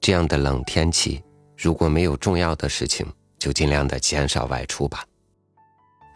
[0.00, 1.22] 这样的冷天气，
[1.56, 3.06] 如果没有重要的事情，
[3.38, 5.04] 就尽量的减少外出吧。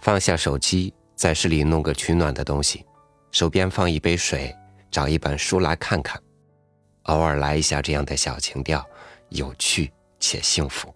[0.00, 2.84] 放下手机，在室里弄个取暖的东西，
[3.30, 4.54] 手边放一杯水，
[4.90, 6.20] 找一本书来看看，
[7.04, 8.84] 偶尔来一下这样的小情调，
[9.28, 10.94] 有趣且幸福。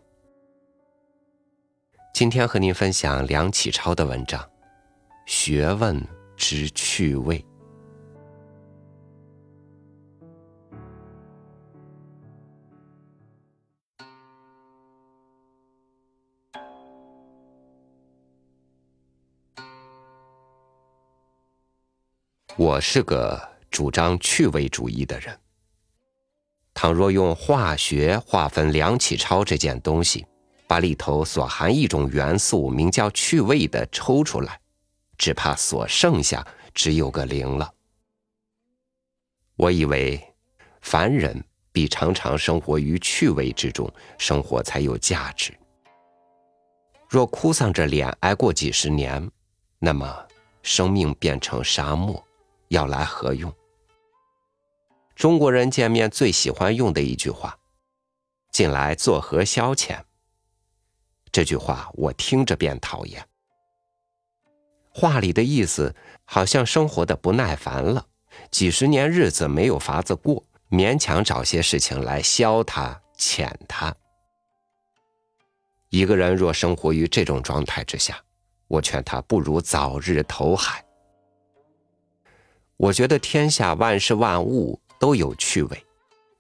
[2.14, 4.40] 今天和您分享梁启超的文章
[5.26, 6.02] 《学问
[6.36, 7.38] 之趣味》。
[22.58, 23.40] 我是个
[23.70, 25.38] 主张趣味主义的人。
[26.74, 30.26] 倘若用化学划分梁启超这件东西，
[30.66, 34.58] 把里头所含一种元素名叫趣味的抽出来，
[35.16, 37.72] 只怕所剩下只有个零了。
[39.54, 40.20] 我以为，
[40.80, 45.56] 凡人必常常生活于趣味之中，生活才有价值。
[47.08, 49.30] 若哭丧着脸挨过几十年，
[49.78, 50.26] 那么
[50.64, 52.20] 生命变成沙漠。
[52.68, 53.52] 要来何用？
[55.14, 57.58] 中国人见面最喜欢用的一句话
[58.52, 60.00] ：“近来作何消遣？”
[61.32, 63.26] 这句话我听着便讨厌。
[64.90, 68.06] 话里的意思好像生活的不耐烦了，
[68.50, 73.94] 几十年日子没有法子过，勉强找些事情来消他、遣他。
[75.90, 78.20] 一个人若生活于这种状态之下，
[78.66, 80.84] 我劝他不如早日投海。
[82.78, 85.84] 我觉得天下万事万物都有趣味，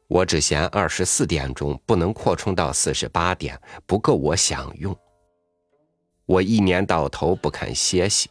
[0.06, 4.96] 我只嫌二十四点钟不能扩充到四十八点，不够我享用。
[6.26, 8.30] 我一年到头不肯歇息，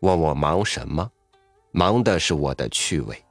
[0.00, 1.10] 问我忙什么？
[1.72, 3.22] 忙的是我的趣味。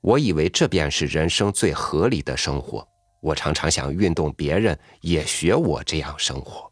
[0.00, 2.84] 我以为这便是人生最合理的生活。
[3.20, 6.68] 我常常想运动别人也学我这样生活。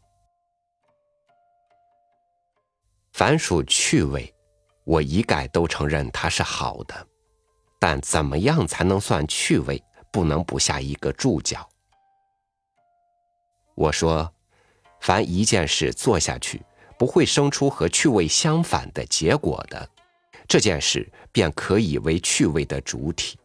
[3.13, 4.33] 凡属趣味。
[4.89, 7.07] 我一概都承认它是好的，
[7.77, 9.79] 但怎么样才能算趣味？
[10.11, 11.69] 不能不下一个注脚。
[13.75, 14.33] 我说，
[14.99, 16.65] 凡一件事做下去
[16.97, 19.87] 不会生出和趣味相反的结果的，
[20.47, 23.37] 这件事便可以为趣味的主体。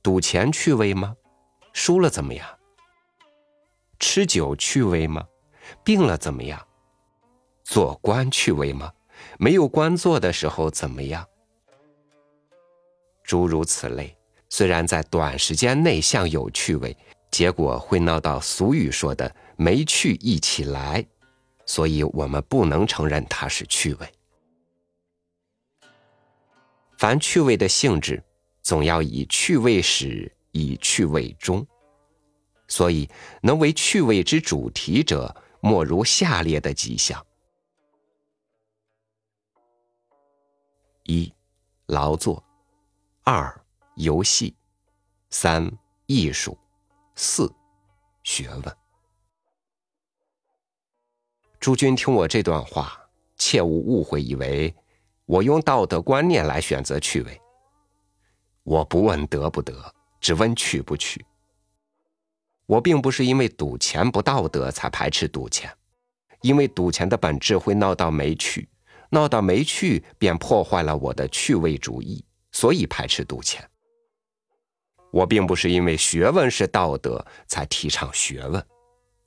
[0.00, 1.16] 赌钱趣味吗？
[1.72, 2.46] 输了怎么样？
[3.98, 5.26] 吃酒趣味吗？
[5.82, 6.64] 病了怎么样？
[7.64, 8.92] 做官趣味吗？
[9.38, 11.26] 没有官做的时候怎么样？
[13.24, 14.16] 诸如此类，
[14.48, 16.96] 虽然在短时间内像有趣味，
[17.30, 21.04] 结果会闹到俗语说的“没趣一起来”，
[21.66, 24.08] 所以我们不能承认它是趣味。
[26.98, 28.22] 凡趣味的性质，
[28.62, 31.66] 总要以趣味始，以趣味终。
[32.68, 33.08] 所以，
[33.42, 37.24] 能为趣味之主题者，莫如下列的几项。
[41.06, 41.32] 一，
[41.86, 42.42] 劳作；
[43.22, 44.52] 二，游戏；
[45.30, 45.70] 三，
[46.06, 46.56] 艺术；
[47.14, 47.52] 四，
[48.24, 48.76] 学问。
[51.60, 53.00] 诸君听我这段话，
[53.36, 54.74] 切勿误会，以为
[55.26, 57.40] 我用道德观念来选择趣味。
[58.64, 61.24] 我不问得不得，只问去不去。
[62.66, 65.72] 我并不是因为赌钱不道德才排斥赌钱，
[66.40, 68.68] 因为赌钱的本质会闹到没趣。
[69.16, 72.22] 闹到没趣，便破坏了我的趣味主义，
[72.52, 73.66] 所以排斥赌钱。
[75.10, 78.62] 我并不是因为学问是道德才提倡学问，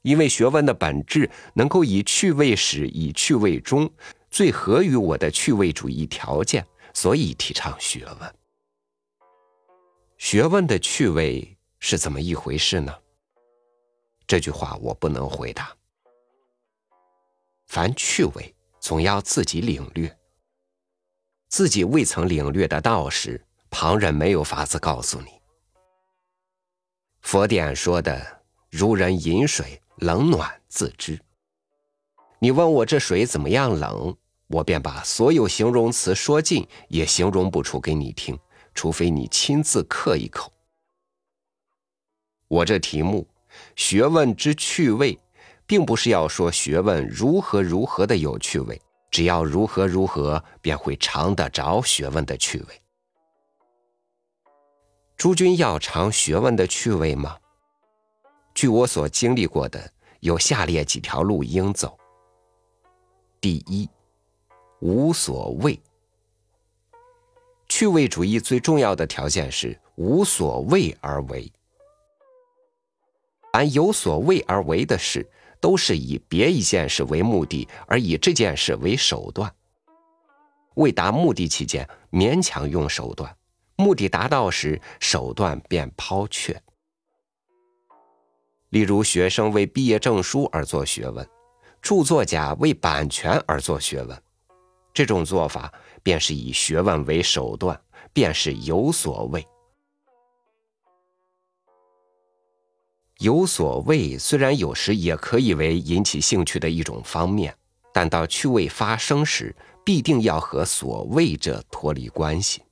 [0.04, 3.92] 因为学问的本质能够以趣味始，以趣味终，
[4.30, 6.64] 最合于我的趣味主义条件，
[6.94, 8.36] 所以提倡学问。
[10.20, 12.96] 学问的趣味是怎么一回事呢？
[14.28, 15.76] 这句话我不能回答。
[17.66, 18.54] 凡趣味。
[18.80, 20.18] 总要自己领略，
[21.48, 25.28] 自己未曾领略的道时，旁人没有法子告诉你。
[27.22, 31.20] 佛典说的“如人饮水，冷暖自知”。
[32.40, 34.16] 你问我这水怎么样冷，
[34.48, 38.40] 我便把所有形容词说尽，也形容不出给你听，
[38.74, 40.52] 除非你亲自刻一口。
[42.48, 43.28] 我这题目
[43.76, 45.20] “学问之趣味”。
[45.70, 48.82] 并不是要说学问如何如何的有趣味，
[49.12, 52.82] 只要如何如何，便会尝得着学问的趣味。
[55.16, 57.38] 诸君要尝学问的趣味吗？
[58.56, 61.96] 据我所经历过的，有下列几条路应走。
[63.40, 63.88] 第一，
[64.80, 65.80] 无所谓。
[67.68, 71.54] 趣味主义最重要的条件是无所谓而为，
[73.54, 79.54] 凡有所谓而为的事，都是以别一件事为目的，而以这件事为手段。
[80.76, 83.30] 为达目的期间，勉强用手段；
[83.76, 86.62] 目的达到时，手段便抛却。
[88.70, 91.28] 例如，学生为毕业证书而做学问，
[91.82, 94.24] 著作家为版权而做学问，
[94.94, 97.78] 这种做法便是以学问为手段，
[98.14, 99.46] 便是有所谓。
[103.20, 107.54] 有所谓虽然有时也可以为引起兴趣的一种方面，
[107.94, 112.64] 但到趣味发生时，必定要和所谓者脱离关系。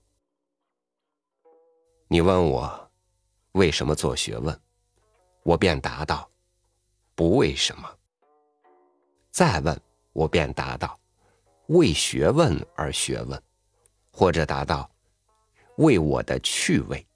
[2.07, 2.91] 你问我
[3.51, 4.57] 为什么做学问，
[5.43, 6.29] 我便答道：
[7.13, 7.89] 不为什么。
[9.31, 9.77] 再问，
[10.13, 10.97] 我便答道：
[11.67, 13.41] 为学问而学问，
[14.11, 14.89] 或者答道：
[15.75, 17.06] 为我的趣味。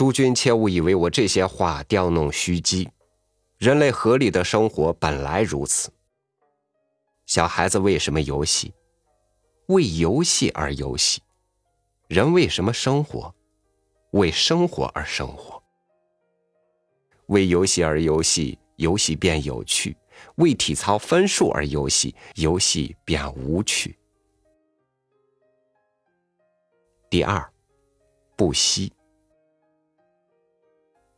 [0.00, 2.88] 诸君切勿以为我这些话雕弄虚机，
[3.58, 5.92] 人类合理的生活本来如此。
[7.26, 8.72] 小孩子为什么游戏？
[9.66, 11.20] 为游戏而游戏。
[12.08, 13.34] 人为什么生活？
[14.12, 15.62] 为生活而生活。
[17.26, 19.94] 为游戏而游戏，游戏便有趣；
[20.36, 23.98] 为体操分数而游戏，游戏便无趣。
[27.10, 27.52] 第二，
[28.34, 28.90] 不息。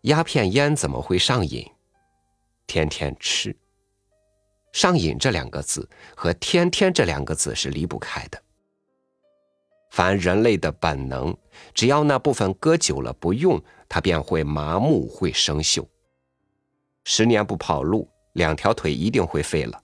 [0.02, 1.64] 鸦片烟怎么会上瘾？
[2.66, 3.56] 天天吃。
[4.72, 8.42] 上瘾这两个字和天天这两个字是离不开的。
[9.92, 11.36] 凡人类的本能，
[11.72, 15.86] 只要那部分搁久了不用，它便会麻木，会生锈。
[17.04, 19.80] 十年不跑路，两条腿一定会废了。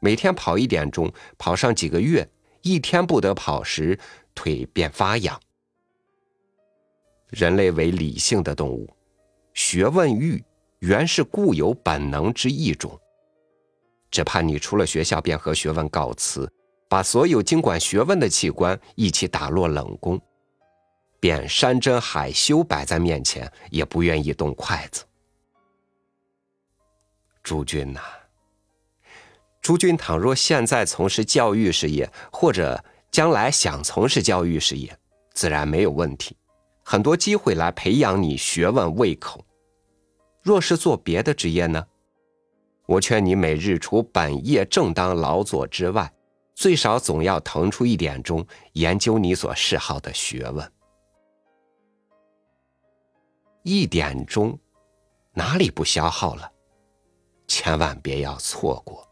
[0.00, 2.28] 每天跑一点钟，跑上几个月，
[2.60, 3.98] 一天不得跑时，
[4.34, 5.40] 腿便发痒。
[7.28, 8.94] 人类为理性的动物。
[9.54, 10.42] 学问欲
[10.78, 12.98] 原是固有本能之一种，
[14.10, 16.50] 只怕你出了学校便和学问告辞，
[16.88, 20.20] 把所有经管学问的器官一起打落冷宫，
[21.20, 25.04] 便山珍海修摆在面前也不愿意动筷子。
[27.42, 28.00] 诸君呐，
[29.60, 34.96] 诸君倘若现在从事教育事业，或者将来想从事教育事业，
[35.32, 36.36] 自然没有问题。
[36.92, 39.42] 很多机会来培养你学问胃口。
[40.42, 41.86] 若是做别的职业呢？
[42.84, 46.12] 我劝你每日除本业正当劳作之外，
[46.54, 50.70] 最少总要腾出一点钟研究你所嗜好的学问。
[53.62, 54.58] 一点钟，
[55.32, 56.52] 哪里不消耗了？
[57.48, 59.08] 千万别要错过，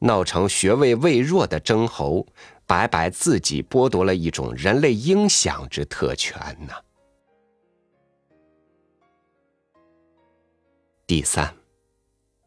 [0.00, 2.26] 闹成学位未弱的争侯。
[2.66, 6.38] 白白自己剥夺了一种人类应享之特权
[6.68, 6.74] 呢。
[11.10, 11.52] 第三，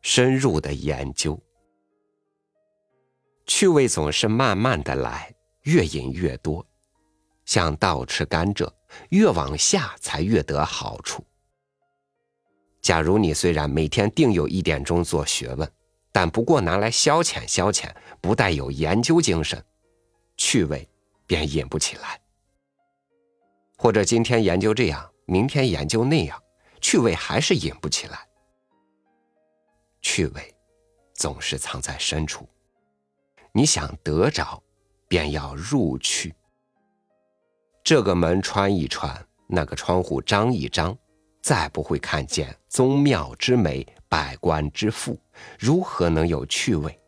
[0.01, 1.38] 深入的研究。
[3.45, 6.65] 趣味总是慢慢的来，越饮越多，
[7.44, 8.71] 像倒吃甘蔗，
[9.10, 11.25] 越往下才越得好处。
[12.81, 15.69] 假如你虽然每天定有一点钟做学问，
[16.13, 19.62] 但不过拿来消遣消遣，不带有研究精神。
[20.38, 20.88] 趣味
[21.27, 22.18] 便引不起来，
[23.76, 26.42] 或者今天研究这样，明天研究那样，
[26.80, 28.26] 趣味还是引不起来。
[30.04, 30.56] 趣味
[31.16, 32.48] 总是藏在深处，
[33.54, 34.62] 你想得着，
[35.07, 36.36] 便要入去。
[37.83, 40.95] 这个门穿一穿，那个窗户张一张，
[41.42, 45.18] 再不会看见宗庙之美，百官之富，
[45.57, 47.00] 如何能有趣味？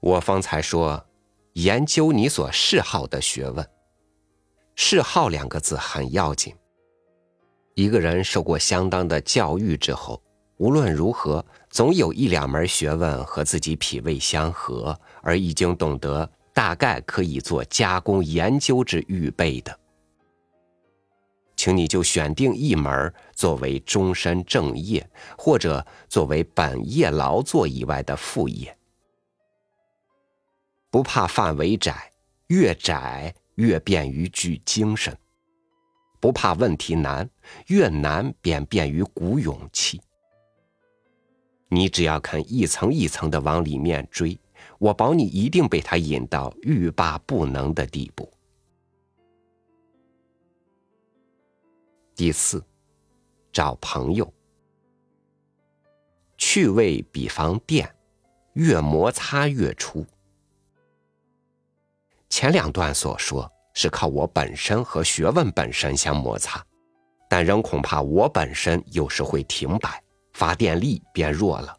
[0.00, 1.06] 我方才说，
[1.54, 3.70] 研究你所嗜好的学问。
[4.74, 6.54] 嗜好两个字很要紧。
[7.78, 10.20] 一个人受过相当的教育之后，
[10.56, 19.78] 无论如何，总有一两门学问和自己脾胃相合，而已经懂得大概可以做加工研究之预备的，
[21.54, 28.76] 请你就选定一门作为终身正业，或者作为本业劳作以外的副业。
[30.90, 32.10] 不怕范围窄，
[32.48, 35.14] 越窄越便于聚精神；
[36.20, 37.28] 不怕问题难，
[37.66, 40.00] 越难便便于鼓勇气。
[41.68, 44.38] 你只要肯一层一层的往里面追，
[44.78, 48.32] 我保你一定被他引到欲罢不能的地步。
[52.14, 52.64] 第四，
[53.52, 54.32] 找朋友，
[56.36, 57.94] 趣味比方电，
[58.54, 60.04] 越摩擦越出。
[62.28, 66.60] 前两段所说是靠我本身和学问本身相摩擦，
[67.30, 71.78] 但仍恐怕我本身有时会停摆，发电力变弱了，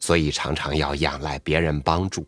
[0.00, 2.26] 所以常常要仰赖别人帮助。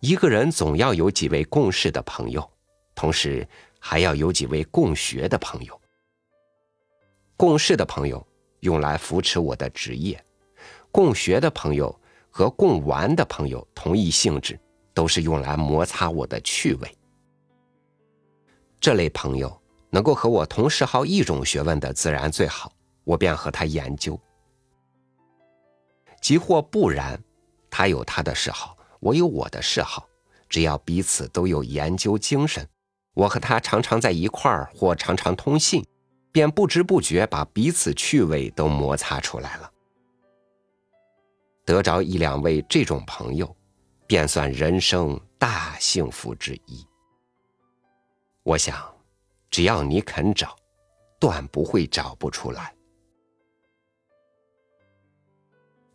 [0.00, 2.44] 一个人总要有几位共事的朋友，
[2.96, 3.46] 同时
[3.78, 5.80] 还要有几位共学的朋友。
[7.36, 8.26] 共事的朋友
[8.58, 10.20] 用来扶持我的职业，
[10.90, 11.96] 共学的朋友
[12.28, 14.58] 和共玩的朋友同一性质，
[14.92, 16.96] 都是用来摩擦我的趣味。
[18.80, 22.72] 这类朋友能够和我同时好一种学问的，自然最好，
[23.04, 24.18] 我便和他研究。
[26.20, 27.20] 即或不然，
[27.70, 28.76] 他有他的嗜好。
[28.98, 30.08] 我有我的嗜好，
[30.48, 32.66] 只要彼此都有研究精神，
[33.14, 35.84] 我和他常常在一块儿或常常通信，
[36.32, 39.70] 便不知不觉把彼此趣味都摩擦出来了。
[41.64, 43.54] 得着一两位这种朋友，
[44.06, 46.84] 便算人生大幸福之一。
[48.46, 48.94] 我想，
[49.50, 50.54] 只要你肯找，
[51.18, 52.72] 断不会找不出来。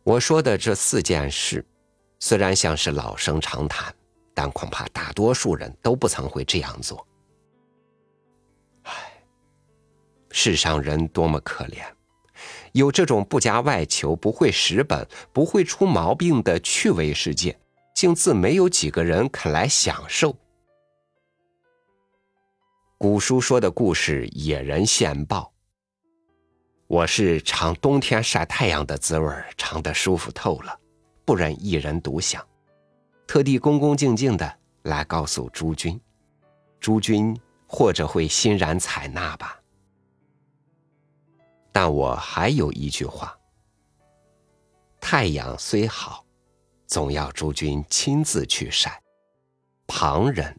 [0.03, 1.65] 我说的这四件事。
[2.19, 3.95] 虽然像是老生常谈，
[4.33, 7.07] 但恐怕大多数人都不曾会这样做。
[8.83, 9.23] 唉，
[10.29, 11.81] 世上人多么可怜，
[12.73, 17.57] 有这种不加外求、不会蚀本、不会出毛病的趣味世界，
[17.95, 20.35] 竟自没有几个人肯来享受。
[23.01, 25.51] 古书说的故事，野人献报。
[26.85, 30.79] 我是尝冬天晒太阳的滋味，尝得舒服透了。
[31.25, 32.47] 不忍一人独享，
[33.25, 35.99] 特地恭恭敬敬的来告诉诸君，
[36.79, 39.59] 诸君或者会欣然采纳吧。
[41.71, 43.35] 但我还有一句话：
[44.99, 46.23] 太阳虽好，
[46.85, 49.01] 总要诸君亲自去晒，
[49.87, 50.55] 旁人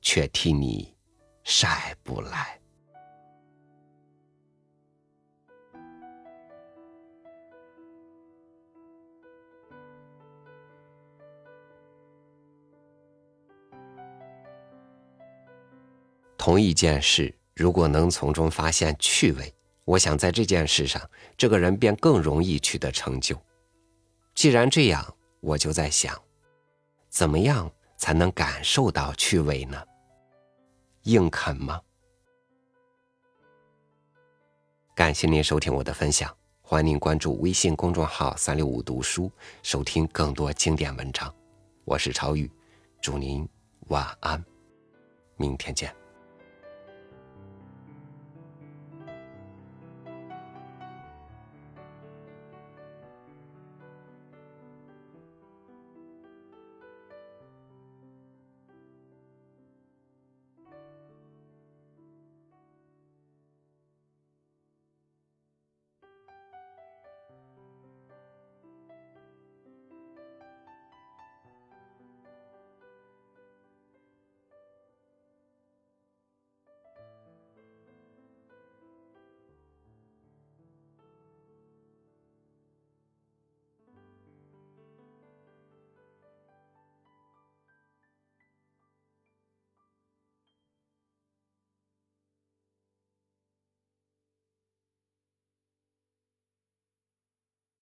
[0.00, 0.95] 却替你
[1.48, 2.58] 晒不来。
[16.36, 21.00] 同一件事，如果能从中发现趣味，我想在这件事上，
[21.36, 23.40] 这个人便更容易取得成就。
[24.34, 26.20] 既然这样，我就在想，
[27.08, 29.80] 怎么样才能感受到趣味呢？
[31.06, 31.80] 硬啃吗？
[34.92, 39.30] 感谢您收听我的分享，欢迎您关注微信公众号“三六五读书”，
[39.62, 41.32] 收听更多经典文章。
[41.84, 42.50] 我是超宇，
[43.00, 43.48] 祝您
[43.86, 44.44] 晚安，
[45.36, 46.05] 明天见。